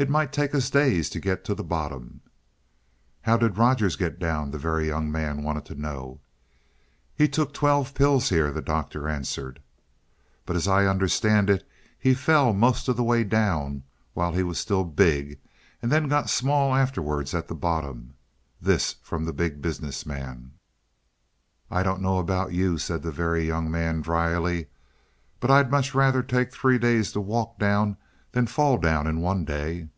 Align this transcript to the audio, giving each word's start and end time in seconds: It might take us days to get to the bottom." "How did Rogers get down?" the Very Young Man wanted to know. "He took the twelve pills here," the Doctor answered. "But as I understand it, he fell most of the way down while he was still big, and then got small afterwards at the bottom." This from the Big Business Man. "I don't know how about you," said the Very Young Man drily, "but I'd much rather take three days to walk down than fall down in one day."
It 0.00 0.08
might 0.08 0.32
take 0.32 0.54
us 0.54 0.70
days 0.70 1.10
to 1.10 1.18
get 1.18 1.44
to 1.46 1.56
the 1.56 1.64
bottom." 1.64 2.20
"How 3.22 3.36
did 3.36 3.58
Rogers 3.58 3.96
get 3.96 4.20
down?" 4.20 4.52
the 4.52 4.56
Very 4.58 4.86
Young 4.86 5.10
Man 5.10 5.42
wanted 5.42 5.64
to 5.64 5.74
know. 5.74 6.20
"He 7.16 7.26
took 7.26 7.48
the 7.48 7.54
twelve 7.58 7.94
pills 7.94 8.28
here," 8.28 8.52
the 8.52 8.62
Doctor 8.62 9.08
answered. 9.08 9.60
"But 10.46 10.54
as 10.54 10.68
I 10.68 10.86
understand 10.86 11.50
it, 11.50 11.68
he 11.98 12.14
fell 12.14 12.52
most 12.52 12.86
of 12.86 12.96
the 12.96 13.02
way 13.02 13.24
down 13.24 13.82
while 14.14 14.32
he 14.34 14.44
was 14.44 14.60
still 14.60 14.84
big, 14.84 15.40
and 15.82 15.90
then 15.90 16.06
got 16.06 16.30
small 16.30 16.76
afterwards 16.76 17.34
at 17.34 17.48
the 17.48 17.56
bottom." 17.56 18.14
This 18.62 18.94
from 19.02 19.24
the 19.24 19.32
Big 19.32 19.60
Business 19.60 20.06
Man. 20.06 20.52
"I 21.72 21.82
don't 21.82 22.00
know 22.00 22.14
how 22.14 22.20
about 22.20 22.52
you," 22.52 22.78
said 22.78 23.02
the 23.02 23.10
Very 23.10 23.48
Young 23.48 23.68
Man 23.68 24.00
drily, 24.02 24.68
"but 25.40 25.50
I'd 25.50 25.72
much 25.72 25.92
rather 25.92 26.22
take 26.22 26.52
three 26.52 26.78
days 26.78 27.10
to 27.14 27.20
walk 27.20 27.58
down 27.58 27.96
than 28.32 28.46
fall 28.46 28.76
down 28.76 29.06
in 29.06 29.18
one 29.22 29.42
day." 29.46 29.88